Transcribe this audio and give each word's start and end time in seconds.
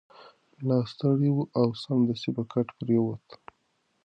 ملا 0.59 0.79
ستړی 0.91 1.29
و 1.33 1.39
او 1.59 1.67
سمدستي 1.83 2.29
په 2.35 2.43
کټ 2.51 2.67
پریوت. 2.77 3.25